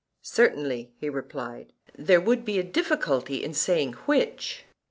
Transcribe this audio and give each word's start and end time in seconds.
Certainly, 0.23 0.89
he 0.97 1.09
replied, 1.11 1.73
there 1.95 2.19
would 2.19 2.43
be 2.43 2.57
a 2.57 2.63
difficulty 2.63 3.43
in 3.43 3.53
saying 3.53 3.93
which. 4.07 4.65